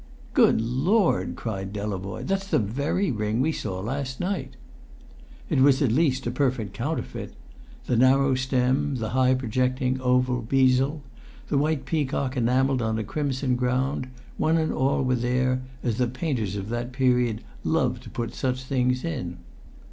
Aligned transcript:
"Good 0.33 0.59
Lord!" 0.59 1.35
cried 1.35 1.71
Delavoye. 1.71 2.25
"That's 2.25 2.47
the 2.47 2.57
very 2.57 3.11
ring 3.11 3.39
we 3.39 3.51
saw 3.51 3.79
last 3.81 4.19
night!" 4.19 4.57
It 5.47 5.59
was 5.61 5.79
at 5.79 5.91
least 5.91 6.25
a 6.25 6.31
perfect 6.31 6.73
counterfeit; 6.73 7.35
the 7.85 7.95
narrow 7.95 8.33
stem, 8.33 8.95
the 8.95 9.09
high, 9.09 9.35
projecting, 9.35 10.01
oval 10.01 10.41
bezel 10.41 11.03
the 11.49 11.59
white 11.59 11.85
peacock 11.85 12.35
enamelled 12.35 12.81
on 12.81 12.97
a 12.97 13.03
crimson 13.03 13.55
ground 13.55 14.07
one 14.39 14.57
and 14.57 14.73
all 14.73 15.03
were 15.03 15.13
there, 15.13 15.61
as 15.83 15.99
the 15.99 16.07
painters 16.07 16.55
of 16.55 16.69
that 16.69 16.93
period 16.93 17.43
loved 17.63 18.01
to 18.01 18.09
put 18.09 18.33
such 18.33 18.63
things 18.63 19.03
in. 19.05 19.37